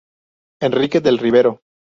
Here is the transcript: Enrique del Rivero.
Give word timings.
Enrique 0.61 0.99
del 0.99 1.19
Rivero. 1.19 1.61